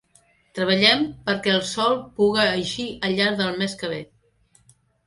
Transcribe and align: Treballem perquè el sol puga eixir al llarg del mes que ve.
Treballem 0.59 1.03
perquè 1.27 1.53
el 1.57 1.61
sol 1.73 2.01
puga 2.21 2.49
eixir 2.57 2.89
al 3.07 3.17
llarg 3.21 3.41
del 3.45 3.57
mes 3.65 3.79
que 3.85 3.93
ve. 3.97 4.03